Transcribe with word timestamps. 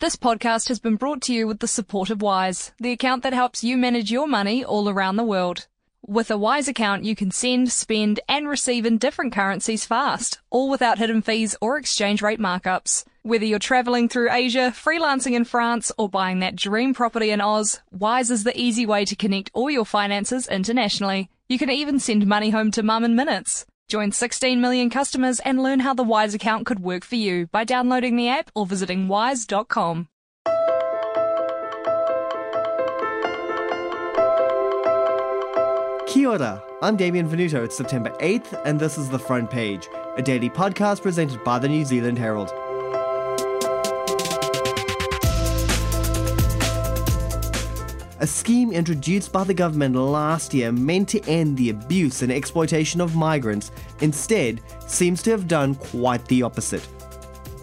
This 0.00 0.16
podcast 0.16 0.68
has 0.68 0.78
been 0.78 0.96
brought 0.96 1.20
to 1.24 1.34
you 1.34 1.46
with 1.46 1.58
the 1.58 1.68
support 1.68 2.08
of 2.08 2.22
Wise, 2.22 2.72
the 2.80 2.90
account 2.90 3.22
that 3.22 3.34
helps 3.34 3.62
you 3.62 3.76
manage 3.76 4.10
your 4.10 4.26
money 4.26 4.64
all 4.64 4.88
around 4.88 5.16
the 5.16 5.24
world. 5.24 5.66
With 6.06 6.30
a 6.30 6.38
Wise 6.38 6.68
account, 6.68 7.04
you 7.04 7.14
can 7.14 7.30
send, 7.30 7.70
spend, 7.70 8.18
and 8.26 8.48
receive 8.48 8.86
in 8.86 8.96
different 8.96 9.34
currencies 9.34 9.84
fast, 9.84 10.40
all 10.48 10.70
without 10.70 10.96
hidden 10.96 11.20
fees 11.20 11.54
or 11.60 11.76
exchange 11.76 12.22
rate 12.22 12.40
markups. 12.40 13.04
Whether 13.24 13.44
you're 13.44 13.58
traveling 13.58 14.08
through 14.08 14.32
Asia, 14.32 14.72
freelancing 14.74 15.32
in 15.32 15.44
France, 15.44 15.92
or 15.98 16.08
buying 16.08 16.38
that 16.38 16.56
dream 16.56 16.94
property 16.94 17.30
in 17.30 17.42
Oz, 17.42 17.82
Wise 17.90 18.30
is 18.30 18.44
the 18.44 18.58
easy 18.58 18.86
way 18.86 19.04
to 19.04 19.14
connect 19.14 19.50
all 19.52 19.70
your 19.70 19.84
finances 19.84 20.48
internationally. 20.48 21.28
You 21.46 21.58
can 21.58 21.68
even 21.68 21.98
send 21.98 22.26
money 22.26 22.48
home 22.48 22.70
to 22.70 22.82
mum 22.82 23.04
in 23.04 23.16
minutes. 23.16 23.66
Join 23.90 24.12
16 24.12 24.60
million 24.60 24.88
customers 24.88 25.40
and 25.40 25.60
learn 25.60 25.80
how 25.80 25.94
the 25.94 26.04
Wise 26.04 26.32
account 26.32 26.64
could 26.64 26.78
work 26.78 27.04
for 27.04 27.16
you 27.16 27.48
by 27.48 27.64
downloading 27.64 28.14
the 28.14 28.28
app 28.28 28.48
or 28.54 28.64
visiting 28.64 29.08
wise.com. 29.08 30.06
Kia 36.06 36.28
ora, 36.28 36.62
I'm 36.82 36.96
Damien 36.96 37.28
Venuto. 37.28 37.64
It's 37.64 37.76
September 37.76 38.10
8th, 38.20 38.62
and 38.64 38.78
this 38.78 38.96
is 38.96 39.08
The 39.08 39.18
Front 39.18 39.50
Page, 39.50 39.88
a 40.16 40.22
daily 40.22 40.50
podcast 40.50 41.02
presented 41.02 41.42
by 41.42 41.58
the 41.58 41.68
New 41.68 41.84
Zealand 41.84 42.16
Herald. 42.16 42.52
A 48.20 48.26
scheme 48.26 48.70
introduced 48.70 49.32
by 49.32 49.44
the 49.44 49.54
government 49.54 49.96
last 49.96 50.52
year 50.54 50.70
meant 50.70 51.08
to 51.08 51.24
end 51.26 51.56
the 51.56 51.70
abuse 51.70 52.22
and 52.22 52.30
exploitation 52.30 53.00
of 53.00 53.16
migrants 53.16 53.72
instead 54.00 54.60
seems 54.86 55.22
to 55.22 55.30
have 55.30 55.48
done 55.48 55.74
quite 55.74 56.24
the 56.26 56.42
opposite. 56.42 56.86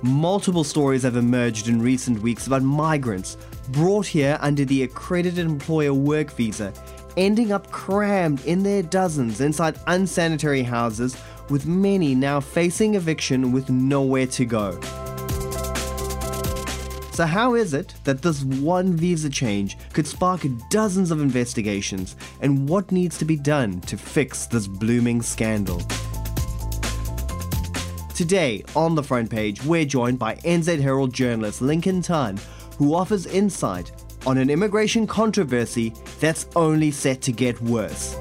Multiple 0.01 0.63
stories 0.63 1.03
have 1.03 1.15
emerged 1.15 1.69
in 1.69 1.81
recent 1.81 2.21
weeks 2.21 2.47
about 2.47 2.63
migrants 2.63 3.37
brought 3.69 4.07
here 4.07 4.37
under 4.41 4.65
the 4.65 4.83
accredited 4.83 5.45
employer 5.45 5.93
work 5.93 6.31
visa 6.31 6.73
ending 7.17 7.51
up 7.51 7.69
crammed 7.71 8.45
in 8.45 8.63
their 8.63 8.83
dozens 8.83 9.41
inside 9.41 9.77
unsanitary 9.87 10.63
houses, 10.63 11.17
with 11.49 11.65
many 11.65 12.13
now 12.13 12.39
facing 12.39 12.95
eviction 12.95 13.51
with 13.51 13.69
nowhere 13.69 14.27
to 14.27 14.45
go. 14.45 14.79
So, 17.17 17.25
how 17.25 17.55
is 17.55 17.73
it 17.73 17.95
that 18.03 18.21
this 18.21 18.43
one 18.43 18.93
visa 18.93 19.27
change 19.27 19.75
could 19.91 20.05
spark 20.05 20.45
dozens 20.69 21.09
of 21.09 21.19
investigations, 21.19 22.15
and 22.41 22.69
what 22.69 22.91
needs 22.91 23.17
to 23.17 23.25
be 23.25 23.35
done 23.35 23.81
to 23.81 23.97
fix 23.97 24.45
this 24.45 24.67
blooming 24.67 25.23
scandal? 25.23 25.81
Today, 28.13 28.63
on 28.75 28.93
the 28.93 29.01
front 29.01 29.31
page, 29.31 29.63
we're 29.63 29.83
joined 29.83 30.19
by 30.19 30.35
NZ 30.35 30.79
Herald 30.79 31.11
journalist 31.11 31.59
Lincoln 31.59 32.03
Tan, 32.03 32.37
who 32.77 32.93
offers 32.93 33.25
insight 33.25 33.91
on 34.27 34.37
an 34.37 34.51
immigration 34.51 35.07
controversy 35.07 35.95
that's 36.19 36.45
only 36.55 36.91
set 36.91 37.23
to 37.23 37.31
get 37.31 37.59
worse. 37.63 38.15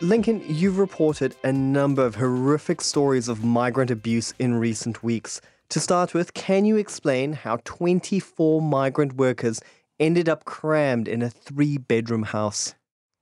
Lincoln, 0.00 0.44
you've 0.46 0.78
reported 0.78 1.34
a 1.42 1.52
number 1.52 2.06
of 2.06 2.14
horrific 2.14 2.80
stories 2.80 3.26
of 3.26 3.42
migrant 3.42 3.90
abuse 3.90 4.32
in 4.38 4.54
recent 4.54 5.02
weeks. 5.02 5.40
To 5.70 5.80
start 5.80 6.14
with, 6.14 6.34
can 6.34 6.64
you 6.64 6.76
explain 6.76 7.32
how 7.32 7.58
24 7.64 8.62
migrant 8.62 9.14
workers 9.14 9.60
ended 9.98 10.28
up 10.28 10.44
crammed 10.44 11.08
in 11.08 11.20
a 11.20 11.28
three 11.28 11.78
bedroom 11.78 12.22
house? 12.22 12.76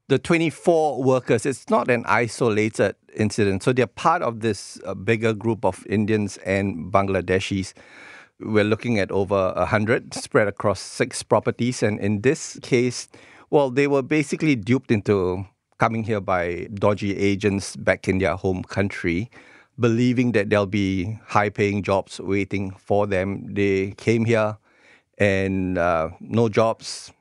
The 0.09 0.19
24 0.19 1.03
workers, 1.03 1.47
it's 1.47 1.71
not 1.71 1.91
an 1.91 2.05
isolated 2.07 2.95
incident. 3.15 3.63
So 3.63 3.73
they're 3.73 3.87
part 3.87 4.21
of 4.21 4.41
this 4.41 4.79
uh, 4.85 4.93
bigger 4.93 5.33
group 5.33 5.65
of 5.65 5.83
Indians 5.89 6.37
and 6.45 6.93
Bangladeshis. 6.93 7.73
We're 8.39 8.65
looking 8.65 8.99
at 8.99 9.11
over 9.11 9.55
100 9.57 10.13
spread 10.13 10.47
across 10.47 10.81
six 10.81 11.23
properties. 11.23 11.83
And 11.83 11.99
in 12.01 12.21
this 12.21 12.59
case, 12.61 13.09
well, 13.49 13.71
they 13.71 13.87
were 13.87 14.03
basically 14.03 14.57
duped 14.57 14.91
into 14.91 15.47
coming 15.79 16.05
here 16.05 16.21
by 16.21 16.69
dodgy 16.75 17.17
agents 17.17 17.77
back 17.77 18.09
in 18.09 18.19
their 18.19 18.37
home 18.37 18.63
country, 18.63 19.31
believing 19.79 20.33
that 20.33 20.51
there'll 20.51 20.67
be 20.67 21.19
high 21.27 21.51
paying 21.51 21.83
jobs 21.83 22.21
waiting 22.21 22.71
for 22.73 23.07
them. 23.07 23.55
They 23.55 23.93
came 23.93 24.25
here 24.25 24.57
and 25.19 25.79
uh, 25.79 26.11
no 26.21 26.49
jobs, 26.49 27.13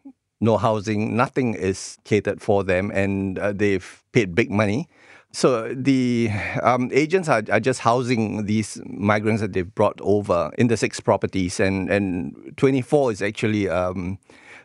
no 0.42 0.58
housing, 0.58 1.16
nothing 1.16 1.54
is 1.54 1.98
catered 2.04 2.42
for 2.42 2.64
them, 2.64 2.92
and 2.94 3.40
uh, 3.40 3.54
they've 3.54 4.04
paid 4.12 4.36
big 4.36 4.52
money. 4.52 4.88
So 5.32 5.74
the 5.74 6.30
um, 6.64 6.90
agents 6.94 7.28
are, 7.28 7.44
are 7.52 7.60
just 7.60 7.82
housing 7.82 8.46
these 8.46 8.82
migrants 8.86 9.42
that 9.42 9.52
they've 9.52 9.76
brought 9.76 10.00
over 10.00 10.52
in 10.58 10.68
the 10.68 10.78
six 10.78 11.00
properties, 11.00 11.60
and, 11.60 11.90
and 11.90 12.54
24 12.56 13.12
is 13.12 13.22
actually 13.22 13.68
um, 13.68 14.18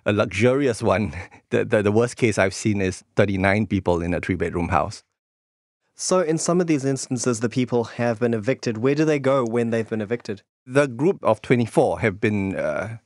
a 0.06 0.12
luxurious 0.12 0.83
one. 0.83 1.15
The, 1.50 1.65
the, 1.65 1.83
the 1.83 1.91
worst 1.91 2.16
case 2.16 2.38
I've 2.38 2.55
seen 2.55 2.81
is 2.81 3.03
39 3.16 3.66
people 3.66 4.00
in 4.00 4.15
a 4.15 4.21
three 4.21 4.37
bedroom 4.37 4.69
house. 4.69 5.03
So, 5.97 6.21
in 6.21 6.38
some 6.38 6.61
of 6.61 6.69
these 6.69 6.84
instances, 6.84 7.41
the 7.41 7.49
people 7.49 7.83
have 7.84 8.21
been 8.21 8.33
evicted. 8.33 8.78
Where 8.78 8.94
do 8.94 9.05
they 9.05 9.19
go 9.19 9.44
when 9.44 9.71
they've 9.71 9.89
been 9.89 10.00
evicted? 10.00 10.43
The 10.65 10.87
group 10.87 11.19
of 11.25 11.43
24 11.43 11.99
have 12.00 12.21
been 12.21 12.55
uh, 12.55 12.99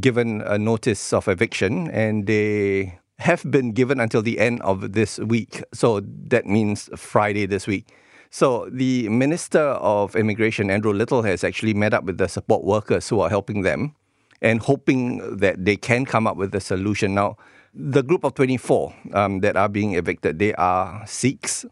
given 0.00 0.42
a 0.42 0.56
notice 0.58 1.12
of 1.12 1.26
eviction 1.26 1.90
and 1.90 2.28
they 2.28 3.00
have 3.18 3.42
been 3.50 3.72
given 3.72 3.98
until 3.98 4.22
the 4.22 4.38
end 4.38 4.62
of 4.62 4.92
this 4.92 5.18
week. 5.18 5.64
So, 5.74 6.00
that 6.28 6.46
means 6.46 6.88
Friday 6.94 7.46
this 7.46 7.66
week. 7.66 7.92
So, 8.30 8.70
the 8.70 9.08
Minister 9.08 9.60
of 9.60 10.14
Immigration, 10.14 10.70
Andrew 10.70 10.92
Little, 10.92 11.24
has 11.24 11.42
actually 11.42 11.74
met 11.74 11.92
up 11.92 12.04
with 12.04 12.18
the 12.18 12.28
support 12.28 12.62
workers 12.62 13.08
who 13.08 13.18
are 13.20 13.28
helping 13.28 13.62
them 13.62 13.96
and 14.40 14.60
hoping 14.60 15.36
that 15.38 15.64
they 15.64 15.76
can 15.76 16.04
come 16.04 16.26
up 16.26 16.36
with 16.36 16.54
a 16.54 16.60
solution. 16.60 17.14
Now, 17.14 17.36
the 17.74 18.02
group 18.02 18.24
of 18.24 18.34
24 18.34 18.94
um, 19.12 19.40
that 19.40 19.56
are 19.56 19.68
being 19.68 19.94
evicted, 19.94 20.38
they 20.38 20.54
are 20.54 21.06
Sikhs. 21.06 21.64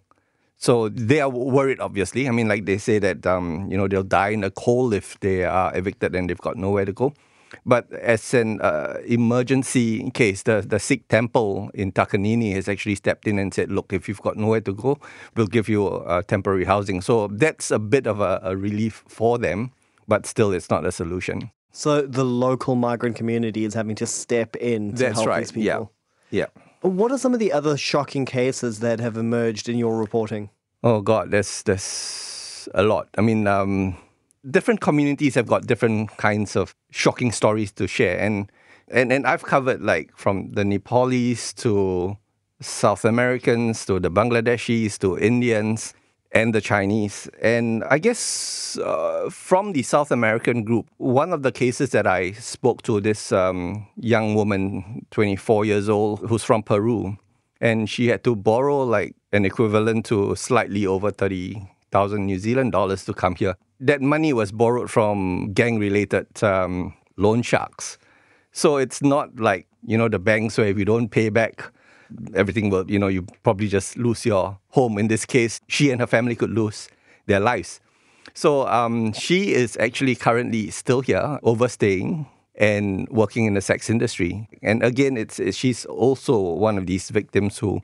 So 0.57 0.89
they 0.89 1.21
are 1.21 1.29
worried, 1.29 1.81
obviously. 1.81 2.29
I 2.29 2.31
mean, 2.31 2.49
like 2.49 2.65
they 2.65 2.79
say 2.79 2.99
that, 2.99 3.27
um, 3.27 3.71
you 3.71 3.77
know, 3.77 3.89
they'll 3.89 4.03
die 4.03 4.31
in 4.31 4.41
the 4.41 4.51
cold 4.51 4.95
if 4.95 5.19
they 5.21 5.45
are 5.45 5.77
evicted 5.77 6.15
and 6.15 6.31
they've 6.31 6.39
got 6.39 6.57
nowhere 6.57 6.85
to 6.85 6.93
go. 6.93 7.13
But 7.65 7.93
as 7.93 8.35
an 8.35 8.61
uh, 8.61 8.99
emergency 9.07 10.11
case, 10.11 10.43
the, 10.43 10.65
the 10.67 10.79
Sikh 10.79 11.07
temple 11.09 11.71
in 11.75 11.93
Takanini 11.93 12.55
has 12.55 12.69
actually 12.69 12.97
stepped 12.97 13.27
in 13.27 13.39
and 13.39 13.53
said, 13.53 13.71
look, 13.71 13.93
if 13.93 14.09
you've 14.09 14.23
got 14.23 14.37
nowhere 14.37 14.61
to 14.63 14.73
go, 14.73 14.99
we'll 15.37 15.47
give 15.47 15.69
you 15.69 15.87
uh, 15.87 16.23
temporary 16.23 16.65
housing. 16.65 17.01
So 17.01 17.29
that's 17.29 17.71
a 17.71 17.79
bit 17.79 18.07
of 18.07 18.21
a, 18.21 18.41
a 18.43 18.57
relief 18.57 19.05
for 19.07 19.39
them, 19.39 19.73
but 20.09 20.27
still 20.27 20.53
it's 20.53 20.71
not 20.71 20.85
a 20.85 20.93
solution. 20.93 21.51
So 21.77 22.01
the 22.01 22.25
local 22.25 22.75
migrant 22.75 23.17
community 23.17 23.67
is 23.67 23.75
having 23.75 23.97
to 23.97 24.07
step 24.07 24.57
in 24.57 24.93
to 24.93 24.97
That's 24.97 25.17
help 25.17 25.27
right. 25.29 25.41
these 25.41 25.53
people. 25.53 25.93
Yeah. 26.31 26.47
Yeah. 26.55 26.63
What 26.81 27.13
are 27.13 27.19
some 27.19 27.35
of 27.35 27.39
the 27.39 27.53
other 27.53 27.77
shocking 27.77 28.25
cases 28.25 28.81
that 28.81 28.99
have 28.99 29.19
emerged 29.19 29.69
in 29.69 29.77
your 29.77 29.99
reporting? 29.99 30.49
Oh 30.83 31.03
God, 31.03 31.33
there's 31.33 31.63
there's 31.65 32.67
a 32.73 32.83
lot. 32.83 33.09
I 33.19 33.21
mean, 33.21 33.47
um, 33.47 33.95
different 34.51 34.81
communities 34.81 35.35
have 35.35 35.47
got 35.47 35.67
different 35.67 36.17
kinds 36.17 36.57
of 36.57 36.75
shocking 36.91 37.31
stories 37.31 37.73
to 37.73 37.87
share, 37.87 38.19
and 38.19 38.51
and 38.89 39.13
and 39.13 39.27
I've 39.27 39.43
covered 39.43 39.83
like 39.83 40.17
from 40.17 40.53
the 40.53 40.65
Nepalese 40.65 41.53
to 41.55 42.17
South 42.59 43.05
Americans 43.05 43.85
to 43.85 44.01
the 44.01 44.11
Bangladeshis 44.11 44.99
to 45.01 45.19
Indians 45.19 45.93
and 46.37 46.55
the 46.55 46.61
Chinese. 46.61 47.31
And 47.41 47.83
I 47.85 47.99
guess 47.99 48.77
uh, 48.77 49.31
from 49.31 49.73
the 49.73 49.83
South 49.83 50.11
American 50.11 50.65
group, 50.65 50.87
one 50.99 51.33
of 51.33 51.43
the 51.43 51.51
cases 51.51 51.91
that 51.91 52.07
I 52.07 52.33
spoke 52.33 52.83
to 52.83 53.01
this 53.01 53.33
um, 53.33 53.87
young 53.97 54.35
woman, 54.35 55.07
24 55.13 55.65
years 55.65 55.89
old, 55.89 56.21
who's 56.29 56.45
from 56.45 56.63
Peru, 56.63 57.17
and 57.63 57.89
she 57.89 58.09
had 58.09 58.23
to 58.25 58.37
borrow 58.37 58.83
like 58.83 59.17
an 59.33 59.47
equivalent 59.47 60.05
to 60.07 60.37
slightly 60.37 60.87
over 60.87 61.11
30,000 61.11 62.27
New 62.27 62.39
Zealand 62.39 62.73
dollars 62.73 63.07
to 63.07 63.15
come 63.15 63.35
here. 63.35 63.55
That 63.81 64.03
money 64.03 64.35
was 64.35 64.53
borrowed 64.53 64.91
from 64.91 65.55
gang 65.55 65.79
related 65.79 66.27
um, 66.43 66.93
loan 67.17 67.41
sharks. 67.41 67.97
So 68.53 68.77
it's 68.77 69.01
not 69.01 69.41
like, 69.41 69.67
you 69.87 69.97
know, 69.97 70.11
the 70.11 70.19
banks 70.19 70.59
where 70.59 70.67
if 70.67 70.77
you 70.77 70.85
don't 70.85 71.09
pay 71.09 71.31
back, 71.31 71.73
everything 72.35 72.71
will, 72.71 72.91
you 72.91 72.99
know, 72.99 73.09
you 73.09 73.23
probably 73.43 73.69
just 73.69 73.97
lose 73.97 74.25
your 74.25 74.59
home. 74.71 74.99
In 74.99 75.09
this 75.09 75.25
case, 75.25 75.61
she 75.69 75.91
and 75.91 76.01
her 76.01 76.07
family 76.07 76.35
could 76.35 76.51
lose 76.51 76.89
their 77.27 77.41
lives. 77.41 77.81
So 78.35 78.67
um, 78.67 79.13
she 79.13 79.55
is 79.55 79.77
actually 79.79 80.15
currently 80.15 80.71
still 80.71 81.01
here, 81.01 81.39
overstaying 81.43 82.27
and 82.55 83.09
working 83.09 83.45
in 83.47 83.55
the 83.55 83.61
sex 83.61 83.91
industry. 83.91 84.49
And 84.63 84.83
again, 84.83 85.17
it's, 85.17 85.39
it's 85.39 85.57
she's 85.57 85.85
also 85.85 86.39
one 86.39 86.79
of 86.79 86.87
these 86.87 87.11
victims 87.11 87.59
who 87.59 87.81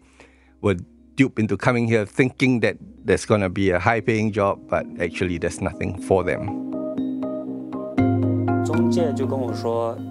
were 0.61 0.77
duped 1.15 1.39
into 1.39 1.57
coming 1.57 1.87
here 1.87 2.07
thinking 2.07 2.61
that 2.61 2.77
there's 3.05 3.25
going 3.27 3.43
to 3.43 3.51
be 3.51 3.71
a 3.71 3.79
high 3.79 4.01
paying 4.01 4.33
job, 4.33 4.61
but 4.69 4.87
actually 5.01 5.39
there's 5.39 5.61
nothing 5.61 6.01
for 6.03 6.25
them. 6.25 6.73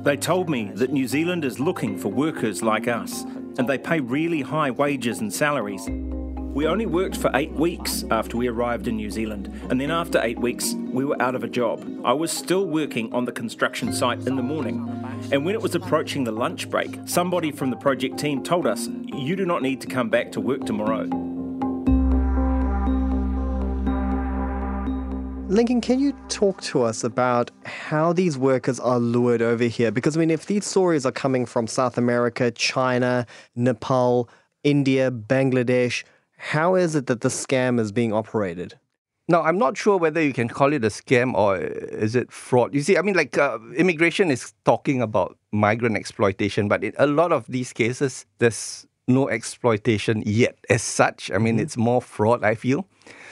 They 0.04 0.18
told 0.18 0.50
me 0.50 0.72
that 0.76 0.92
New 0.92 1.08
Zealand 1.08 1.46
is 1.46 1.60
looking 1.60 1.98
for 1.98 2.10
workers 2.10 2.62
like 2.62 2.88
us, 2.88 3.26
and 3.62 3.70
they 3.70 3.78
pay 3.78 4.00
really 4.00 4.42
high 4.42 4.72
wages 4.72 5.20
and 5.20 5.32
salaries. 5.32 5.88
We 5.88 6.66
only 6.66 6.88
worked 6.88 7.16
for 7.16 7.30
eight 7.36 7.52
weeks 7.52 8.04
after 8.10 8.36
we 8.36 8.48
arrived 8.48 8.88
in 8.88 8.96
New 8.96 9.12
Zealand, 9.12 9.54
and 9.70 9.80
then 9.80 9.92
after 9.92 10.20
eight 10.24 10.40
weeks, 10.40 10.74
we 10.74 11.06
were 11.06 11.22
out 11.22 11.36
of 11.36 11.44
a 11.44 11.48
job. 11.48 11.86
I 12.04 12.14
was 12.14 12.32
still 12.32 12.66
working 12.66 13.14
on 13.14 13.26
the 13.26 13.32
construction 13.32 13.94
site 13.94 14.26
in 14.26 14.36
the 14.36 14.42
morning, 14.42 14.80
and 15.32 15.46
when 15.46 15.54
it 15.54 15.62
was 15.62 15.76
approaching 15.76 16.24
the 16.24 16.32
lunch 16.32 16.72
break, 16.72 16.98
somebody 17.06 17.52
from 17.52 17.70
the 17.70 17.78
project 17.78 18.18
team 18.18 18.42
told 18.44 18.66
us, 18.66 18.88
You 19.14 19.36
do 19.36 19.46
not 19.46 19.62
need 19.62 19.80
to 19.82 19.88
come 19.88 20.10
back 20.10 20.32
to 20.32 20.42
work 20.42 20.66
tomorrow. 20.66 21.31
Lincoln, 25.52 25.82
can 25.82 26.00
you 26.00 26.14
talk 26.30 26.62
to 26.62 26.82
us 26.82 27.04
about 27.04 27.52
how 27.66 28.14
these 28.14 28.38
workers 28.38 28.80
are 28.80 29.00
lured 29.00 29.42
over 29.42 29.66
here? 29.66 29.92
Because, 29.92 30.16
I 30.16 30.22
mean, 30.22 30.32
if 30.32 30.46
these 30.46 30.66
stories 30.66 31.06
are 31.06 31.12
coming 31.12 31.46
from 31.46 31.68
South 31.68 31.98
America, 31.98 32.52
China, 32.52 33.26
Nepal, 33.54 34.30
India, 34.64 35.12
Bangladesh, 35.12 36.06
how 36.38 36.76
is 36.76 36.96
it 36.96 37.08
that 37.08 37.20
the 37.20 37.28
scam 37.28 37.82
is 37.82 37.92
being 37.92 38.14
operated? 38.14 38.80
Now, 39.28 39.42
I'm 39.42 39.58
not 39.58 39.76
sure 39.76 39.98
whether 39.98 40.22
you 40.22 40.32
can 40.32 40.48
call 40.48 40.72
it 40.72 40.86
a 40.86 40.88
scam 40.88 41.34
or 41.34 41.58
is 41.58 42.16
it 42.16 42.32
fraud. 42.32 42.74
You 42.74 42.82
see, 42.82 42.98
I 42.98 43.02
mean, 43.02 43.16
like 43.16 43.38
uh, 43.38 43.60
immigration 43.76 44.32
is 44.32 44.54
talking 44.64 45.02
about 45.02 45.38
migrant 45.52 45.98
exploitation, 45.98 46.70
but 46.70 46.82
in 46.82 46.94
a 46.98 47.08
lot 47.08 47.34
of 47.34 47.46
these 47.48 47.74
cases, 47.74 48.26
there's 48.38 48.88
no 49.10 49.28
exploitation 49.28 50.24
yet 50.26 50.58
as 50.70 50.82
such. 50.82 51.30
I 51.30 51.40
mean, 51.40 51.56
mm-hmm. 51.56 51.64
it's 51.64 51.76
more 51.76 52.02
fraud, 52.02 52.42
I 52.42 52.56
feel. 52.56 52.88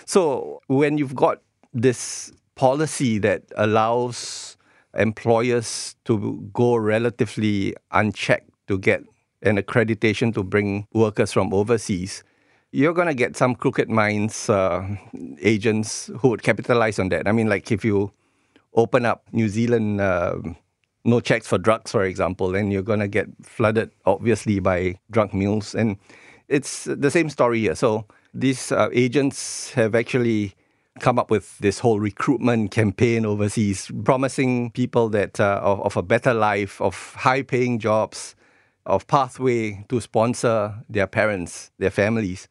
So 0.06 0.60
when 0.68 0.98
you've 0.98 1.16
got 1.16 1.42
this 1.74 2.32
policy 2.56 3.18
that 3.20 3.44
allows 3.56 4.58
employers 4.98 5.96
to 6.06 6.50
go 6.54 6.76
relatively 6.76 7.76
unchecked 7.92 8.50
to 8.68 8.78
get 8.78 9.04
an 9.42 9.58
accreditation 9.58 10.34
to 10.34 10.44
bring 10.44 10.88
workers 10.94 11.32
from 11.32 11.54
overseas, 11.54 12.24
you're 12.72 12.94
going 12.94 13.08
to 13.08 13.14
get 13.14 13.38
some 13.38 13.56
crooked 13.56 13.90
minds 13.90 14.50
uh, 14.50 14.86
agents 15.42 16.10
who 16.20 16.30
would 16.30 16.44
capitalize 16.44 17.00
on 17.00 17.10
that. 17.10 17.28
I 17.28 17.32
mean, 17.32 17.48
like 17.48 17.72
if 17.72 17.86
you 17.86 18.12
open 18.76 19.06
up 19.06 19.24
New 19.32 19.50
Zealand 19.50 20.02
uh, 20.02 20.38
no 21.06 21.20
checks 21.20 21.48
for 21.48 21.58
drugs, 21.58 21.92
for 21.92 22.04
example, 22.04 22.50
then 22.50 22.72
you're 22.72 22.82
going 22.82 23.00
to 23.00 23.08
get 23.08 23.28
flooded, 23.42 23.92
obviously, 24.06 24.60
by 24.60 25.00
drug 25.12 25.34
mules. 25.34 25.74
And 25.74 25.98
it's 26.48 26.86
the 26.86 27.10
same 27.12 27.30
story 27.30 27.62
here. 27.62 27.76
So 27.76 28.06
these 28.34 28.72
uh, 28.72 28.90
agents 28.92 29.72
have 29.74 29.96
actually 29.96 30.56
come 31.00 31.18
up 31.18 31.32
with 31.32 31.58
this 31.60 31.80
whole 31.80 32.00
recruitment 32.00 32.72
campaign 32.72 33.26
overseas, 33.26 33.92
promising 34.04 34.72
people 34.72 35.10
that 35.10 35.40
uh, 35.40 35.60
of, 35.64 35.82
of 35.82 35.98
a 35.98 36.04
better 36.04 36.34
life, 36.34 36.82
of 36.82 37.16
high-paying 37.16 37.80
jobs, 37.80 38.36
of 38.86 39.08
pathway 39.08 39.86
to 39.90 40.02
sponsor 40.02 40.74
their 40.90 41.08
parents, 41.08 41.72
their 41.78 41.92
families. 41.92 42.48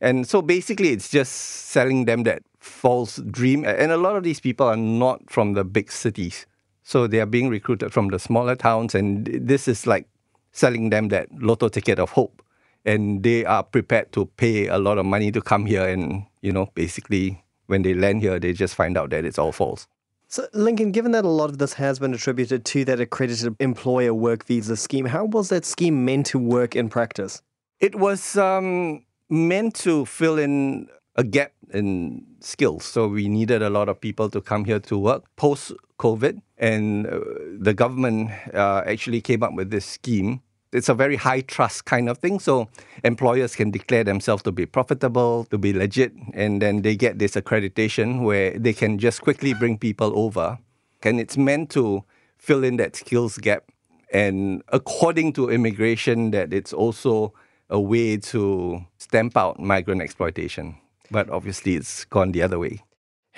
And 0.00 0.26
so 0.28 0.42
basically, 0.42 0.90
it's 0.90 1.08
just 1.08 1.32
selling 1.32 2.04
them 2.04 2.22
that 2.24 2.42
false 2.60 3.16
dream. 3.16 3.64
And 3.64 3.90
a 3.90 3.96
lot 3.96 4.16
of 4.16 4.22
these 4.22 4.40
people 4.40 4.66
are 4.66 4.76
not 4.76 5.30
from 5.30 5.54
the 5.54 5.64
big 5.64 5.90
cities. 5.90 6.46
So 6.82 7.06
they 7.06 7.20
are 7.20 7.26
being 7.26 7.48
recruited 7.48 7.92
from 7.92 8.08
the 8.08 8.18
smaller 8.18 8.54
towns. 8.54 8.94
And 8.94 9.26
this 9.26 9.66
is 9.66 9.86
like 9.86 10.06
selling 10.52 10.90
them 10.90 11.08
that 11.08 11.28
lotto 11.32 11.68
ticket 11.68 11.98
of 11.98 12.10
hope. 12.10 12.42
And 12.84 13.22
they 13.22 13.44
are 13.44 13.62
prepared 13.62 14.12
to 14.12 14.26
pay 14.36 14.68
a 14.68 14.78
lot 14.78 14.98
of 14.98 15.06
money 15.06 15.32
to 15.32 15.40
come 15.40 15.66
here. 15.66 15.88
And, 15.88 16.26
you 16.42 16.52
know, 16.52 16.70
basically, 16.74 17.42
when 17.68 17.82
they 17.82 17.94
land 17.94 18.22
here, 18.22 18.38
they 18.40 18.52
just 18.52 18.74
find 18.74 18.98
out 18.98 19.10
that 19.10 19.24
it's 19.24 19.38
all 19.38 19.52
false. 19.52 19.86
So, 20.30 20.46
Lincoln, 20.52 20.92
given 20.92 21.12
that 21.12 21.24
a 21.24 21.28
lot 21.28 21.48
of 21.48 21.56
this 21.56 21.74
has 21.74 21.98
been 21.98 22.12
attributed 22.12 22.64
to 22.66 22.84
that 22.84 23.00
accredited 23.00 23.56
employer 23.60 24.12
work 24.12 24.44
visa 24.44 24.76
scheme, 24.76 25.06
how 25.06 25.24
was 25.24 25.48
that 25.48 25.64
scheme 25.64 26.04
meant 26.04 26.26
to 26.26 26.38
work 26.38 26.76
in 26.76 26.90
practice? 26.90 27.40
It 27.80 27.94
was 27.94 28.36
um, 28.36 29.04
meant 29.30 29.74
to 29.76 30.04
fill 30.04 30.38
in 30.38 30.88
a 31.16 31.24
gap 31.24 31.52
in 31.72 32.26
skills. 32.40 32.84
So 32.84 33.08
we 33.08 33.28
needed 33.28 33.62
a 33.62 33.70
lot 33.70 33.88
of 33.88 34.00
people 34.00 34.28
to 34.30 34.40
come 34.40 34.64
here 34.64 34.80
to 34.80 34.98
work 34.98 35.24
post 35.36 35.72
COVID, 35.98 36.42
and 36.58 37.06
uh, 37.06 37.20
the 37.58 37.72
government 37.72 38.30
uh, 38.52 38.82
actually 38.86 39.20
came 39.20 39.42
up 39.42 39.54
with 39.54 39.70
this 39.70 39.86
scheme. 39.86 40.42
It's 40.72 40.88
a 40.88 40.94
very 40.94 41.16
high 41.16 41.40
trust 41.40 41.86
kind 41.86 42.08
of 42.08 42.18
thing. 42.18 42.40
So 42.40 42.68
employers 43.04 43.56
can 43.56 43.70
declare 43.70 44.04
themselves 44.04 44.42
to 44.42 44.52
be 44.52 44.66
profitable, 44.66 45.44
to 45.50 45.58
be 45.58 45.72
legit, 45.72 46.12
and 46.34 46.60
then 46.60 46.82
they 46.82 46.96
get 46.96 47.18
this 47.18 47.32
accreditation 47.32 48.22
where 48.22 48.58
they 48.58 48.72
can 48.72 48.98
just 48.98 49.22
quickly 49.22 49.54
bring 49.54 49.78
people 49.78 50.12
over. 50.18 50.58
And 51.02 51.20
it's 51.20 51.36
meant 51.36 51.70
to 51.70 52.04
fill 52.36 52.64
in 52.64 52.76
that 52.76 52.96
skills 52.96 53.38
gap. 53.38 53.64
And 54.12 54.62
according 54.68 55.34
to 55.34 55.50
immigration, 55.50 56.30
that 56.32 56.52
it's 56.52 56.72
also 56.72 57.32
a 57.70 57.80
way 57.80 58.16
to 58.16 58.84
stamp 58.98 59.36
out 59.36 59.60
migrant 59.60 60.02
exploitation. 60.02 60.76
But 61.10 61.30
obviously, 61.30 61.76
it's 61.76 62.04
gone 62.04 62.32
the 62.32 62.42
other 62.42 62.58
way. 62.58 62.82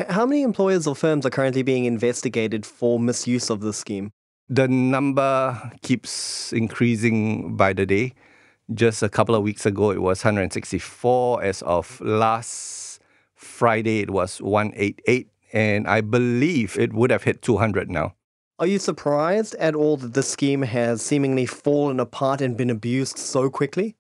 How 0.09 0.25
many 0.25 0.43
employers 0.43 0.87
or 0.87 0.97
firms 0.97 1.27
are 1.27 1.31
currently 1.31 1.63
being 1.63 1.85
investigated 1.85 2.65
for 2.65 2.99
misuse 2.99 3.51
of 3.51 3.61
the 3.61 3.73
scheme? 3.73 4.13
The 4.53 4.67
number 4.67 5.71
keeps 5.83 6.53
increasing 6.53 7.57
by 7.57 7.73
the 7.73 7.87
day. 7.87 8.15
Just 8.75 9.01
a 9.01 9.09
couple 9.09 9.37
of 9.37 9.45
weeks 9.45 9.65
ago, 9.65 9.93
it 9.93 10.03
was 10.03 10.25
164. 10.25 11.45
As 11.45 11.63
of 11.63 12.01
last 12.01 13.01
Friday, 13.37 14.01
it 14.01 14.11
was 14.11 14.43
188. 14.43 15.29
And 15.53 15.87
I 15.87 16.01
believe 16.01 16.77
it 16.77 16.93
would 16.93 17.13
have 17.13 17.23
hit 17.23 17.43
200 17.43 17.89
now. 17.89 18.17
Are 18.59 18.67
you 18.67 18.81
surprised 18.81 19.55
at 19.55 19.77
all 19.77 19.97
that 19.99 20.15
the 20.15 20.23
scheme 20.23 20.63
has 20.63 21.01
seemingly 21.01 21.47
fallen 21.47 22.01
apart 22.01 22.41
and 22.41 22.57
been 22.57 22.71
abused 22.71 23.19
so 23.19 23.51
quickly? 23.51 23.95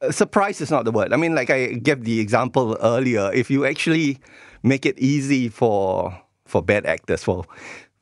Uh, 0.00 0.10
surprise 0.10 0.60
is 0.60 0.70
not 0.70 0.84
the 0.84 0.90
word. 0.90 1.12
I 1.12 1.16
mean, 1.16 1.36
like 1.36 1.48
I 1.48 1.74
gave 1.74 2.02
the 2.02 2.18
example 2.18 2.76
earlier, 2.82 3.32
if 3.32 3.52
you 3.52 3.64
actually 3.64 4.18
make 4.64 4.84
it 4.84 4.98
easy 4.98 5.48
for 5.48 6.20
for 6.44 6.60
bad 6.60 6.86
actors, 6.86 7.22
for 7.22 7.46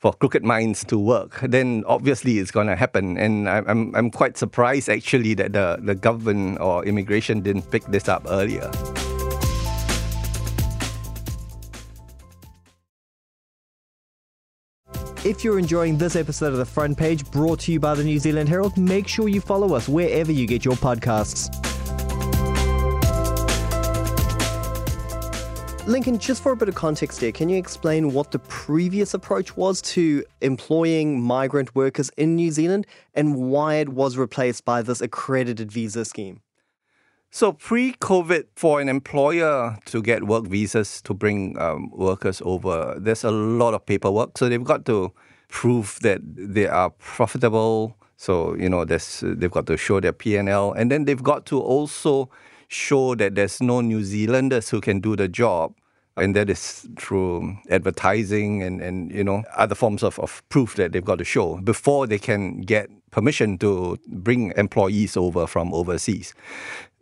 for 0.01 0.15
crooked 0.15 0.43
minds 0.43 0.83
to 0.85 0.99
work, 0.99 1.41
then 1.43 1.85
obviously 1.87 2.39
it's 2.39 2.51
going 2.51 2.67
to 2.67 2.77
happen. 2.77 3.19
And 3.19 3.49
I'm, 3.49 3.95
I'm 3.95 4.11
quite 4.11 4.39
surprised 4.39 4.89
actually 4.89 5.35
that 5.35 5.53
the, 5.53 5.79
the 5.83 5.95
government 5.95 6.59
or 6.61 6.85
immigration 6.87 7.41
didn't 7.41 7.71
pick 7.71 7.85
this 7.85 8.09
up 8.09 8.25
earlier. 8.29 8.71
If 15.23 15.45
you're 15.45 15.59
enjoying 15.59 15.99
this 15.99 16.17
episode 16.17 16.53
of 16.53 16.57
The 16.57 16.65
Front 16.65 16.97
Page 16.97 17.31
brought 17.31 17.61
to 17.61 17.73
you 17.73 17.79
by 17.79 17.95
the 17.95 18.03
New 18.03 18.19
Zealand 18.19 18.49
Herald, 18.49 18.79
make 18.79 19.07
sure 19.07 19.29
you 19.29 19.43
follow 19.43 19.75
us 19.75 19.87
wherever 19.87 20.33
you 20.33 20.47
get 20.47 20.65
your 20.65 20.77
podcasts. 20.77 21.70
Lincoln, 25.87 26.19
just 26.19 26.43
for 26.43 26.53
a 26.53 26.57
bit 26.57 26.69
of 26.69 26.75
context 26.75 27.21
here, 27.21 27.33
can 27.33 27.49
you 27.49 27.57
explain 27.57 28.13
what 28.13 28.31
the 28.31 28.39
previous 28.39 29.15
approach 29.15 29.57
was 29.57 29.81
to 29.83 30.25
employing 30.41 31.21
migrant 31.21 31.75
workers 31.75 32.11
in 32.17 32.37
New 32.37 32.51
Zealand 32.51 32.87
and 33.15 33.35
why 33.37 33.77
it 33.77 33.89
was 33.89 34.17
replaced 34.17 34.65
by 34.65 34.83
this 34.83 35.01
accredited 35.01 35.73
visa 35.73 36.05
scheme? 36.05 36.43
So, 37.31 37.53
pre 37.53 37.93
COVID, 37.93 38.45
for 38.57 38.81
an 38.81 38.89
employer 38.89 39.79
to 39.87 40.03
get 40.03 40.25
work 40.25 40.47
visas 40.47 41.01
to 41.03 41.15
bring 41.15 41.59
um, 41.59 41.91
workers 41.93 42.43
over, 42.45 42.97
there's 42.99 43.25
a 43.25 43.31
lot 43.31 43.73
of 43.73 43.87
paperwork. 43.87 44.37
So, 44.37 44.49
they've 44.49 44.63
got 44.63 44.85
to 44.87 45.13
prove 45.49 45.99
that 46.03 46.21
they 46.23 46.67
are 46.67 46.91
profitable. 46.91 47.97
So, 48.17 48.55
you 48.55 48.69
know, 48.69 48.85
there's, 48.85 49.23
they've 49.25 49.51
got 49.51 49.67
to 49.67 49.77
show 49.77 50.01
their 50.01 50.13
P&L. 50.13 50.73
And 50.73 50.91
then 50.91 51.05
they've 51.07 51.23
got 51.23 51.47
to 51.47 51.61
also 51.61 52.29
show 52.71 53.15
that 53.17 53.35
there's 53.35 53.61
no 53.61 53.81
New 53.81 54.03
Zealanders 54.05 54.71
who 54.71 54.81
can 54.81 55.01
do 55.01 55.17
the 55.17 55.29
job 55.29 55.75
and 56.17 56.37
that 56.37 56.51
is 56.51 56.89
through 56.99 57.57
advertising 57.71 58.63
and, 58.63 58.81
and 58.81 59.11
you 59.11 59.25
know 59.25 59.43
other 59.57 59.75
forms 59.75 60.03
of, 60.03 60.19
of 60.19 60.43
proof 60.49 60.77
that 60.77 60.93
they've 60.93 61.05
got 61.05 61.19
to 61.19 61.25
show 61.25 61.57
before 61.59 62.07
they 62.07 62.19
can 62.19 62.61
get 62.61 62.89
permission 63.11 63.59
to 63.59 63.99
bring 64.07 64.53
employees 64.57 65.17
over 65.17 65.47
from 65.47 65.73
overseas. 65.75 66.35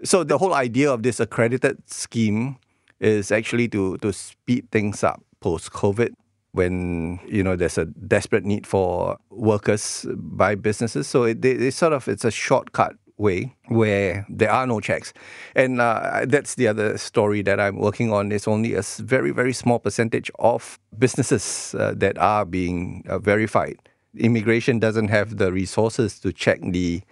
So 0.04 0.24
the 0.24 0.38
whole 0.38 0.54
idea 0.54 0.90
of 0.90 1.02
this 1.02 1.20
accredited 1.20 1.78
scheme 1.90 2.56
is 3.00 3.30
actually 3.30 3.68
to 3.68 3.98
to 3.98 4.12
speed 4.12 4.70
things 4.70 5.04
up 5.04 5.22
post 5.40 5.72
COVID 5.72 6.14
when 6.52 7.20
you 7.26 7.42
know 7.42 7.56
there's 7.56 7.78
a 7.78 7.84
desperate 7.84 8.44
need 8.44 8.66
for 8.66 9.18
workers 9.30 10.06
by 10.16 10.54
businesses. 10.54 11.06
So 11.06 11.24
it, 11.24 11.42
they 11.42 11.70
sort 11.70 11.92
of 11.92 12.08
it's 12.08 12.24
a 12.24 12.30
shortcut 12.30 12.96
way 13.18 13.54
where 13.66 14.24
there 14.28 14.50
are 14.50 14.66
no 14.66 14.80
checks. 14.80 15.12
And 15.54 15.80
uh, 15.80 16.24
that's 16.26 16.54
the 16.54 16.68
other 16.68 16.96
story 16.98 17.42
that 17.42 17.60
I'm 17.60 17.76
working 17.76 18.12
on. 18.12 18.32
It's 18.32 18.48
only 18.48 18.74
a 18.74 18.82
very, 18.98 19.30
very 19.30 19.52
small 19.52 19.78
percentage 19.78 20.30
of 20.38 20.78
businesses 20.98 21.74
uh, 21.78 21.94
that 21.96 22.16
are 22.18 22.44
being 22.44 23.04
uh, 23.08 23.18
verified. 23.18 23.76
Immigration 24.16 24.78
doesn't 24.78 25.08
have 25.08 25.36
the 25.36 25.52
resources 25.52 26.18
to 26.20 26.32
check 26.32 26.60
the 26.62 27.02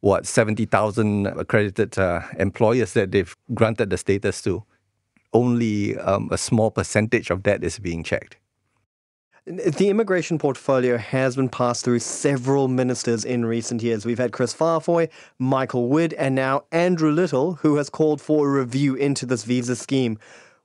what 0.00 0.26
70,000 0.26 1.26
accredited 1.28 1.98
uh, 1.98 2.20
employers 2.38 2.92
that 2.92 3.10
they've 3.10 3.34
granted 3.54 3.88
the 3.88 3.96
status 3.96 4.42
to. 4.42 4.62
Only 5.32 5.96
um, 5.96 6.28
a 6.30 6.36
small 6.36 6.70
percentage 6.70 7.30
of 7.30 7.42
that 7.44 7.64
is 7.64 7.78
being 7.78 8.04
checked. 8.04 8.36
The 9.46 9.90
immigration 9.90 10.38
portfolio 10.38 10.96
has 10.96 11.36
been 11.36 11.50
passed 11.50 11.84
through 11.84 11.98
several 11.98 12.66
ministers 12.66 13.26
in 13.26 13.44
recent 13.44 13.82
years. 13.82 14.06
We've 14.06 14.16
had 14.16 14.32
Chris 14.32 14.54
Faafoi, 14.54 15.10
Michael 15.38 15.88
Wood, 15.90 16.14
and 16.14 16.34
now 16.34 16.64
Andrew 16.72 17.10
Little, 17.10 17.56
who 17.56 17.76
has 17.76 17.90
called 17.90 18.22
for 18.22 18.48
a 18.48 18.60
review 18.60 18.94
into 18.94 19.26
this 19.26 19.44
visa 19.44 19.76
scheme. 19.76 20.18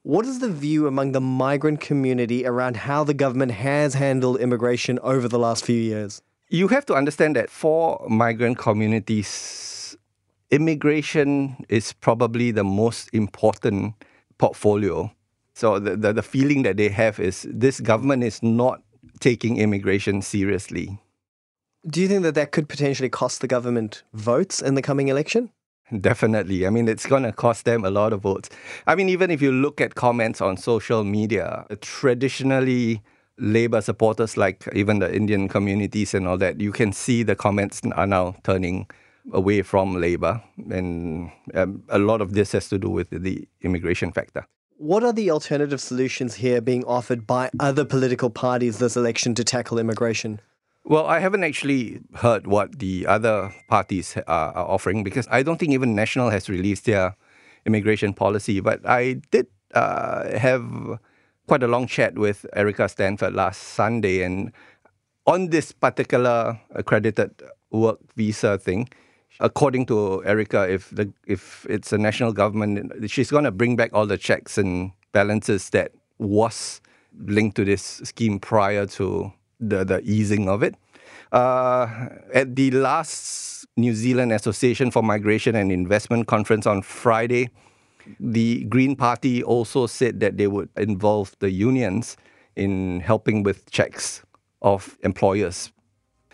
What 0.04 0.26
is 0.26 0.40
the 0.40 0.48
view 0.50 0.88
among 0.88 1.12
the 1.12 1.20
migrant 1.20 1.82
community 1.82 2.46
around 2.46 2.78
how 2.78 3.04
the 3.04 3.14
government 3.14 3.52
has 3.52 3.96
handled 3.96 4.40
immigration 4.40 4.98
over 5.00 5.28
the 5.28 5.40
last 5.40 5.66
few 5.66 5.76
years? 5.76 6.22
You 6.48 6.70
have 6.70 6.86
to 6.86 6.94
understand 6.94 7.36
that 7.36 7.50
for 7.50 8.08
migrant 8.08 8.60
communities, 8.60 9.98
immigration 10.52 11.66
is 11.68 11.92
probably 11.92 12.52
the 12.52 12.64
most 12.64 13.10
important 13.12 13.96
portfolio 14.38 15.12
so 15.60 15.78
the, 15.78 15.98
the, 15.98 16.14
the 16.14 16.24
feeling 16.24 16.64
that 16.64 16.78
they 16.78 16.88
have 16.88 17.20
is 17.20 17.46
this 17.50 17.82
government 17.82 18.24
is 18.24 18.42
not 18.42 18.82
taking 19.20 19.58
immigration 19.58 20.22
seriously. 20.22 21.02
Do 21.86 22.00
you 22.00 22.08
think 22.08 22.24
that 22.24 22.36
that 22.36 22.54
could 22.54 22.70
potentially 22.70 23.10
cost 23.10 23.42
the 23.42 23.48
government 23.48 24.04
votes 24.14 24.62
in 24.62 24.76
the 24.76 24.82
coming 24.82 25.10
election? 25.10 25.52
Definitely. 26.00 26.66
I 26.66 26.70
mean, 26.70 26.88
it's 26.88 27.06
going 27.06 27.24
to 27.24 27.34
cost 27.34 27.66
them 27.66 27.84
a 27.84 27.90
lot 27.90 28.14
of 28.14 28.22
votes. 28.22 28.50
I 28.88 28.96
mean, 28.96 29.10
even 29.10 29.30
if 29.32 29.42
you 29.42 29.52
look 29.52 29.82
at 29.82 29.96
comments 29.96 30.40
on 30.40 30.56
social 30.56 31.04
media, 31.04 31.66
traditionally, 31.82 33.02
Labour 33.38 33.82
supporters, 33.82 34.38
like 34.38 34.66
even 34.74 35.00
the 35.00 35.14
Indian 35.14 35.50
communities 35.50 36.14
and 36.14 36.26
all 36.26 36.38
that, 36.38 36.62
you 36.62 36.72
can 36.72 36.94
see 36.94 37.24
the 37.24 37.36
comments 37.36 37.82
are 37.96 38.08
now 38.08 38.36
turning 38.44 38.88
away 39.34 39.62
from 39.62 40.00
Labour. 40.00 40.42
And 40.70 41.32
um, 41.54 41.84
a 41.90 42.00
lot 42.00 42.22
of 42.22 42.34
this 42.34 42.54
has 42.54 42.70
to 42.70 42.78
do 42.78 42.90
with 42.90 43.10
the 43.10 43.46
immigration 43.62 44.14
factor. 44.14 44.48
What 44.80 45.04
are 45.04 45.12
the 45.12 45.30
alternative 45.30 45.82
solutions 45.82 46.36
here 46.36 46.62
being 46.62 46.86
offered 46.86 47.28
by 47.28 47.50
other 47.60 47.84
political 47.84 48.30
parties 48.30 48.78
this 48.78 48.96
election 48.96 49.36
to 49.36 49.44
tackle 49.44 49.78
immigration? 49.78 50.40
Well, 50.86 51.06
I 51.06 51.20
haven't 51.20 51.44
actually 51.44 52.00
heard 52.16 52.48
what 52.48 52.80
the 52.80 53.06
other 53.06 53.54
parties 53.68 54.16
are, 54.26 54.54
are 54.54 54.66
offering 54.66 55.04
because 55.04 55.28
I 55.30 55.44
don't 55.44 55.58
think 55.58 55.74
even 55.74 55.96
National 55.96 56.30
has 56.30 56.48
released 56.48 56.86
their 56.86 57.18
immigration 57.66 58.14
policy. 58.14 58.62
But 58.62 58.80
I 58.88 59.20
did 59.32 59.48
uh, 59.74 60.38
have 60.38 60.64
quite 61.46 61.62
a 61.62 61.68
long 61.68 61.86
chat 61.86 62.18
with 62.18 62.46
Erica 62.56 62.88
Stanford 62.88 63.34
last 63.34 63.62
Sunday, 63.62 64.24
and 64.24 64.54
on 65.28 65.50
this 65.50 65.74
particular 65.74 66.58
accredited 66.72 67.32
work 67.70 68.00
visa 68.16 68.58
thing, 68.58 68.88
according 69.40 69.86
to 69.88 70.24
Erica, 70.26 70.70
if 70.70 70.90
the 70.90 71.12
if 71.26 71.66
it's 71.70 71.94
a 71.94 71.98
national 71.98 72.34
government, 72.34 72.92
she's 73.10 73.32
going 73.32 73.46
to 73.46 73.52
bring 73.52 73.76
back 73.76 73.92
all 73.94 74.06
the 74.06 74.18
checks 74.18 74.58
and 74.58 74.92
balances 75.12 75.70
that 75.72 75.92
was 76.18 76.82
linked 77.26 77.56
to 77.56 77.66
this 77.66 78.02
scheme 78.04 78.40
prior 78.40 78.86
to 78.86 79.32
the 79.60 79.84
the 79.84 80.02
easing 80.04 80.50
of 80.50 80.64
it. 80.64 80.76
Uh, 81.32 82.10
at 82.34 82.56
the 82.56 82.72
last 82.72 83.68
New 83.78 83.94
Zealand 83.94 84.32
Association 84.32 84.92
for 84.92 85.04
Migration 85.04 85.56
and 85.56 85.72
Investment 85.72 86.28
conference 86.28 86.66
on 86.66 86.82
Friday, 86.82 87.50
the 88.20 88.64
Green 88.66 88.96
Party 88.96 89.44
also 89.44 89.86
said 89.88 90.20
that 90.20 90.38
they 90.38 90.48
would 90.48 90.70
involve 90.76 91.36
the 91.40 91.52
unions 91.52 92.18
in 92.56 93.00
helping 93.00 93.44
with 93.44 93.70
checks 93.72 94.24
of 94.62 94.98
employers. 95.04 95.72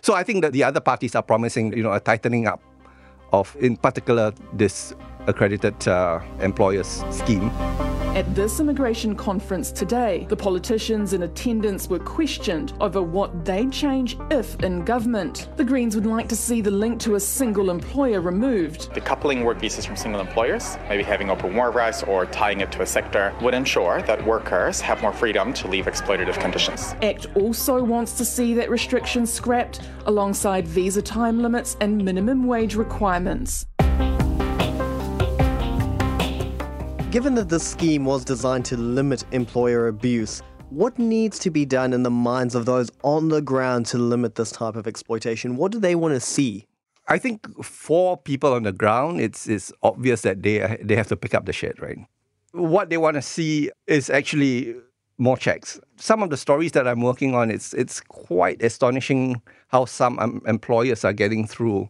So 0.02 0.14
I 0.14 0.24
think 0.24 0.42
that 0.44 0.54
the 0.54 0.64
other 0.64 0.80
parties 0.80 1.16
are 1.16 1.24
promising, 1.24 1.76
you 1.76 1.84
know, 1.84 1.92
a 1.92 2.00
tightening 2.00 2.48
up 2.48 2.62
of, 3.34 3.56
in 3.60 3.78
particular, 3.78 4.34
this 4.54 4.94
accredited 5.28 5.88
uh, 5.88 6.20
employers 6.40 7.04
scheme. 7.10 7.52
At 8.16 8.34
this 8.34 8.62
immigration 8.62 9.14
conference 9.14 9.74
today, 9.74 10.26
the 10.30 10.38
politicians 10.38 11.12
in 11.12 11.24
attendance 11.24 11.90
were 11.90 12.00
questioned 12.00 12.72
over 12.80 13.02
what 13.02 13.44
they'd 13.44 13.74
change 13.74 14.16
if 14.32 14.58
in 14.64 14.86
government. 14.86 15.50
The 15.58 15.66
Greens 15.66 15.96
would 15.96 16.06
like 16.06 16.30
to 16.30 16.36
see 16.38 16.62
the 16.62 16.72
link 16.72 16.98
to 17.02 17.16
a 17.16 17.20
single 17.20 17.70
employer 17.70 18.22
removed. 18.22 18.90
Decoupling 18.94 19.44
work 19.44 19.60
visas 19.60 19.86
from 19.86 19.98
single 19.98 20.22
employers, 20.22 20.78
maybe 20.88 21.04
having 21.04 21.30
open 21.30 21.56
work 21.56 21.76
rights 21.76 22.04
or 22.04 22.26
tying 22.28 22.62
it 22.62 22.72
to 22.72 22.84
a 22.84 22.86
sector, 22.86 23.34
would 23.42 23.54
ensure 23.54 24.02
that 24.04 24.26
workers 24.26 24.80
have 24.80 25.02
more 25.02 25.12
freedom 25.12 25.52
to 25.52 25.68
leave 25.68 25.84
exploitative 25.84 26.40
conditions. 26.40 26.96
ACT 27.02 27.28
also 27.36 27.84
wants 27.84 28.14
to 28.14 28.24
see 28.24 28.54
that 28.54 28.70
restrictions 28.70 29.30
scrapped 29.30 29.82
alongside 30.06 30.66
visa 30.66 31.02
time 31.02 31.42
limits 31.42 31.76
and 31.82 32.02
minimum 32.02 32.48
wage 32.48 32.76
requirements. 32.76 33.66
Given 37.16 37.34
that 37.36 37.48
this 37.48 37.66
scheme 37.66 38.04
was 38.04 38.26
designed 38.26 38.66
to 38.66 38.76
limit 38.76 39.24
employer 39.32 39.88
abuse, 39.88 40.44
what 40.70 41.00
needs 41.00 41.40
to 41.40 41.50
be 41.50 41.64
done 41.64 41.94
in 41.94 42.04
the 42.04 42.12
minds 42.12 42.56
of 42.56 42.66
those 42.66 42.92
on 43.06 43.30
the 43.30 43.42
ground 43.42 43.86
to 43.86 43.98
limit 43.98 44.36
this 44.36 44.52
type 44.52 44.76
of 44.76 44.86
exploitation? 44.86 45.56
What 45.56 45.72
do 45.72 45.80
they 45.80 45.96
want 45.96 46.14
to 46.14 46.20
see? 46.20 46.68
I 47.08 47.18
think 47.18 47.64
for 47.64 48.18
people 48.18 48.52
on 48.52 48.64
the 48.64 48.74
ground, 48.74 49.22
it's, 49.22 49.48
it's 49.48 49.72
obvious 49.82 50.24
that 50.24 50.44
they, 50.44 50.78
they 50.84 50.98
have 50.98 51.08
to 51.08 51.16
pick 51.16 51.34
up 51.34 51.46
the 51.46 51.54
shit, 51.54 51.82
right? 51.82 52.00
What 52.52 52.90
they 52.90 52.98
want 52.98 53.16
to 53.16 53.22
see 53.22 53.72
is 53.88 54.10
actually 54.10 54.76
more 55.18 55.38
checks. 55.38 55.80
Some 55.96 56.22
of 56.22 56.32
the 56.32 56.36
stories 56.36 56.74
that 56.74 56.86
I'm 56.86 57.00
working 57.00 57.34
on, 57.34 57.50
it's, 57.50 57.74
it's 57.74 58.02
quite 58.02 58.62
astonishing 58.62 59.42
how 59.70 59.86
some 59.86 60.20
um, 60.20 60.42
employers 60.46 61.06
are 61.06 61.14
getting 61.14 61.48
through 61.48 61.90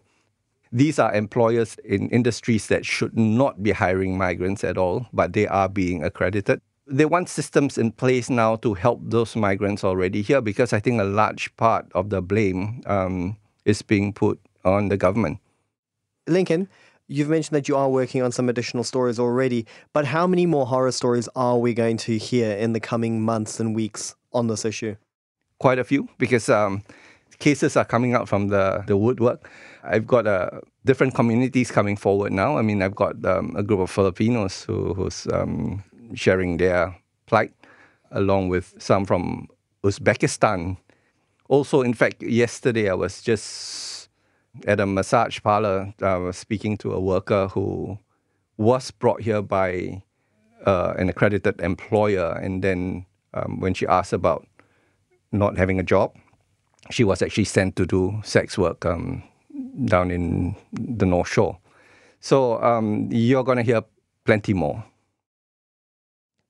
these 0.75 0.99
are 0.99 1.13
employers 1.13 1.77
in 1.85 2.09
industries 2.09 2.67
that 2.67 2.85
should 2.85 3.17
not 3.17 3.63
be 3.63 3.71
hiring 3.71 4.17
migrants 4.17 4.61
at 4.61 4.77
all, 4.77 5.07
but 5.13 5.31
they 5.31 5.47
are 5.47 5.69
being 5.69 6.03
accredited. 6.03 6.59
They 6.85 7.05
want 7.05 7.29
systems 7.29 7.77
in 7.77 7.93
place 7.93 8.29
now 8.29 8.57
to 8.57 8.73
help 8.73 8.99
those 9.01 9.37
migrants 9.37 9.85
already 9.85 10.21
here 10.21 10.41
because 10.41 10.73
I 10.73 10.81
think 10.81 10.99
a 10.99 11.05
large 11.05 11.55
part 11.55 11.89
of 11.95 12.09
the 12.09 12.21
blame 12.21 12.83
um, 12.87 13.37
is 13.63 13.81
being 13.81 14.11
put 14.11 14.37
on 14.65 14.89
the 14.89 14.97
government. 14.97 15.39
Lincoln, 16.27 16.67
you've 17.07 17.29
mentioned 17.29 17.55
that 17.55 17.69
you 17.69 17.77
are 17.77 17.89
working 17.89 18.21
on 18.21 18.33
some 18.33 18.49
additional 18.49 18.83
stories 18.83 19.17
already, 19.17 19.65
but 19.93 20.03
how 20.03 20.27
many 20.27 20.45
more 20.45 20.65
horror 20.65 20.91
stories 20.91 21.29
are 21.37 21.57
we 21.57 21.73
going 21.73 21.95
to 21.97 22.17
hear 22.17 22.51
in 22.51 22.73
the 22.73 22.81
coming 22.81 23.21
months 23.21 23.61
and 23.61 23.73
weeks 23.73 24.13
on 24.33 24.47
this 24.47 24.65
issue? 24.65 24.97
Quite 25.57 25.79
a 25.79 25.85
few 25.85 26.09
because 26.17 26.49
um, 26.49 26.83
cases 27.39 27.77
are 27.77 27.85
coming 27.85 28.13
out 28.13 28.27
from 28.27 28.49
the, 28.49 28.83
the 28.87 28.97
woodwork. 28.97 29.49
I've 29.87 30.07
got 30.07 30.27
uh, 30.27 30.61
different 30.85 31.13
communities 31.13 31.71
coming 31.71 31.95
forward 31.95 32.31
now. 32.31 32.57
I 32.57 32.61
mean, 32.61 32.81
I've 32.81 32.95
got 32.95 33.23
um, 33.25 33.55
a 33.55 33.63
group 33.63 33.79
of 33.79 33.89
Filipinos 33.89 34.63
who, 34.63 34.93
who's 34.93 35.27
um, 35.31 35.83
sharing 36.13 36.57
their 36.57 36.95
plight, 37.25 37.53
along 38.11 38.49
with 38.49 38.73
some 38.79 39.05
from 39.05 39.47
Uzbekistan. 39.83 40.77
Also, 41.47 41.81
in 41.81 41.93
fact, 41.93 42.23
yesterday 42.23 42.89
I 42.89 42.95
was 42.95 43.21
just 43.21 44.09
at 44.67 44.79
a 44.79 44.85
massage 44.85 45.39
parlor 45.41 45.93
was 45.99 46.37
speaking 46.37 46.77
to 46.77 46.93
a 46.93 46.99
worker 46.99 47.47
who 47.49 47.97
was 48.57 48.89
brought 48.91 49.21
here 49.21 49.41
by 49.41 50.01
uh, 50.65 50.93
an 50.97 51.09
accredited 51.09 51.59
employer. 51.61 52.39
And 52.41 52.63
then 52.63 53.05
um, 53.33 53.59
when 53.59 53.73
she 53.73 53.85
asked 53.85 54.13
about 54.13 54.47
not 55.31 55.57
having 55.57 55.79
a 55.79 55.83
job, 55.83 56.15
she 56.89 57.03
was 57.03 57.21
actually 57.21 57.45
sent 57.45 57.75
to 57.75 57.85
do 57.85 58.21
sex 58.23 58.57
work 58.57 58.85
um, 58.85 59.23
down 59.85 60.11
in 60.11 60.55
the 60.71 61.05
North 61.05 61.27
Shore. 61.27 61.57
So 62.19 62.61
um, 62.63 63.09
you're 63.11 63.43
going 63.43 63.57
to 63.57 63.63
hear 63.63 63.83
plenty 64.23 64.53
more. 64.53 64.83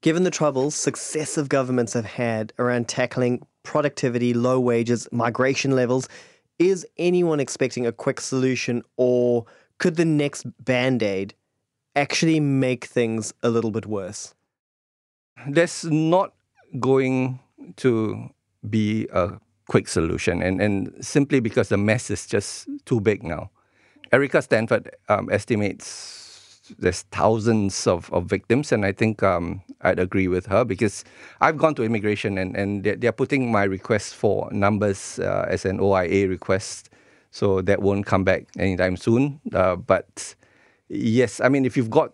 Given 0.02 0.24
the 0.24 0.32
troubles 0.32 0.76
successive 0.76 1.50
governments 1.50 1.94
have 1.94 2.06
had 2.06 2.54
around 2.60 2.88
tackling 2.88 3.46
productivity, 3.64 4.34
low 4.34 4.60
wages, 4.60 5.08
migration 5.12 5.72
levels, 5.72 6.08
is 6.60 6.86
anyone 6.98 7.40
expecting 7.40 7.86
a 7.86 7.92
quick 7.92 8.22
solution 8.22 8.84
or 8.98 9.46
could 9.80 9.96
the 9.96 10.06
next 10.06 10.46
band 10.64 11.04
aid 11.04 11.34
actually 11.96 12.40
make 12.40 12.86
things 12.86 13.34
a 13.44 13.50
little 13.50 13.72
bit 13.72 13.86
worse? 13.86 14.34
There's 15.48 15.84
not 15.84 16.34
going 16.80 17.40
to 17.78 18.30
be 18.70 19.08
a 19.12 19.40
quick 19.68 19.88
solution, 19.88 20.42
and, 20.42 20.62
and 20.62 20.94
simply 21.04 21.40
because 21.40 21.70
the 21.70 21.78
mess 21.78 22.10
is 22.10 22.28
just 22.28 22.68
too 22.86 23.00
big 23.00 23.24
now. 23.24 23.50
Erica 24.12 24.42
Stanford 24.42 24.96
um, 25.10 25.30
estimates 25.32 26.26
there's 26.80 27.04
thousands 27.12 27.88
of, 27.88 28.12
of 28.12 28.26
victims, 28.26 28.72
and 28.72 28.86
I 28.86 28.92
think 28.92 29.24
um, 29.24 29.62
I'd 29.82 30.00
agree 30.00 30.28
with 30.28 30.46
her 30.48 30.64
because 30.66 31.04
I've 31.42 31.58
gone 31.58 31.76
to 31.76 31.84
immigration 31.84 32.38
and, 32.38 32.56
and 32.56 32.84
they're, 32.84 32.96
they're 32.96 33.12
putting 33.12 33.52
my 33.52 33.64
request 33.64 34.16
for 34.16 34.50
numbers 34.52 35.20
uh, 35.20 35.46
as 35.48 35.66
an 35.66 35.80
OIA 35.80 36.28
request, 36.28 36.90
so 37.32 37.62
that 37.62 37.82
won't 37.82 38.06
come 38.06 38.24
back 38.24 38.48
anytime 38.58 38.98
soon. 38.98 39.40
Uh, 39.54 39.76
but 39.76 40.36
yes, 40.90 41.40
I 41.40 41.50
mean, 41.50 41.66
if 41.66 41.78
you've 41.78 41.90
got 41.90 42.14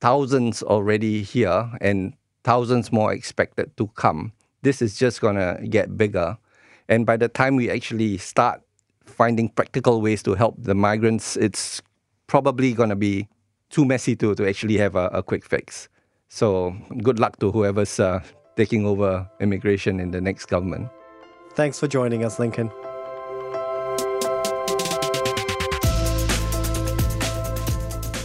thousands 0.00 0.62
already 0.62 1.22
here 1.22 1.70
and 1.80 2.14
thousands 2.44 2.92
more 2.92 3.12
expected 3.12 3.76
to 3.76 3.88
come, 3.88 4.32
this 4.62 4.80
is 4.80 4.96
just 4.96 5.20
going 5.20 5.36
to 5.36 5.66
get 5.68 5.96
bigger. 5.96 6.38
And 6.92 7.06
by 7.06 7.16
the 7.16 7.28
time 7.28 7.56
we 7.56 7.70
actually 7.70 8.18
start 8.18 8.60
finding 9.06 9.48
practical 9.48 10.02
ways 10.02 10.22
to 10.24 10.34
help 10.34 10.56
the 10.58 10.74
migrants, 10.74 11.38
it's 11.38 11.80
probably 12.26 12.74
going 12.74 12.90
to 12.90 12.96
be 12.96 13.28
too 13.70 13.86
messy 13.86 14.14
to, 14.16 14.34
to 14.34 14.46
actually 14.46 14.76
have 14.76 14.94
a, 14.94 15.06
a 15.06 15.22
quick 15.22 15.42
fix. 15.42 15.88
So 16.28 16.76
good 17.02 17.18
luck 17.18 17.38
to 17.38 17.50
whoever's 17.50 17.98
uh, 17.98 18.20
taking 18.56 18.84
over 18.84 19.26
immigration 19.40 20.00
in 20.00 20.10
the 20.10 20.20
next 20.20 20.46
government. 20.46 20.90
Thanks 21.54 21.80
for 21.80 21.88
joining 21.88 22.26
us, 22.26 22.38
Lincoln. 22.38 22.70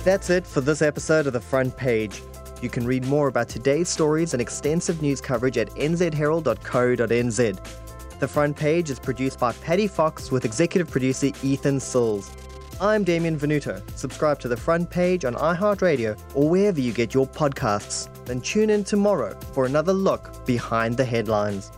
That's 0.03 0.29
it 0.29 0.45
for 0.45 0.59
this 0.59 0.81
episode 0.81 1.25
of 1.25 1.31
The 1.31 1.39
Front 1.39 1.77
Page. 1.77 2.21
You 2.62 2.67
can 2.69 2.86
read 2.86 3.05
more 3.05 3.29
about 3.29 3.47
today's 3.47 3.88
stories 3.88 4.33
and 4.33 4.41
extensive 4.41 5.01
news 5.01 5.21
coverage 5.21 5.57
at 5.57 5.69
nzherald.co.nz. 5.75 7.59
The 8.19 8.27
Front 8.27 8.57
Page 8.57 8.89
is 8.89 8.97
produced 8.97 9.38
by 9.38 9.51
Paddy 9.53 9.86
Fox 9.86 10.31
with 10.31 10.43
executive 10.43 10.89
producer 10.89 11.29
Ethan 11.43 11.79
Sills. 11.79 12.31
I'm 12.81 13.03
Damien 13.03 13.38
Venuto. 13.38 13.79
Subscribe 13.95 14.39
to 14.39 14.47
The 14.47 14.57
Front 14.57 14.89
Page 14.89 15.24
on 15.24 15.36
iHeartRadio 15.36 16.19
or 16.33 16.50
wherever 16.50 16.79
you 16.79 16.93
get 16.93 17.13
your 17.13 17.27
podcasts. 17.27 18.09
Then 18.25 18.41
tune 18.41 18.71
in 18.71 18.83
tomorrow 18.83 19.38
for 19.53 19.67
another 19.67 19.93
look 19.93 20.43
behind 20.47 20.97
the 20.97 21.05
headlines. 21.05 21.71